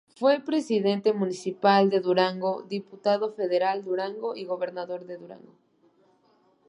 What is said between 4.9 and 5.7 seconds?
de Durango.